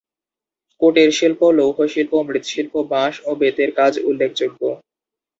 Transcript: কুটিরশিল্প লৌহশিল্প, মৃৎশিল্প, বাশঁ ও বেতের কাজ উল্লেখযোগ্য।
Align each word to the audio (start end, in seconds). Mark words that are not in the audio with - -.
কুটিরশিল্প 0.81 1.41
লৌহশিল্প, 1.57 2.13
মৃৎশিল্প, 2.27 2.73
বাশঁ 2.91 3.17
ও 3.25 3.31
বেতের 3.41 3.69
কাজ 3.75 3.93
উল্লেখযোগ্য। 4.09 4.61